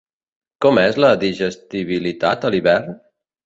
[0.65, 3.01] Com és la digestibilitat a l'hivern?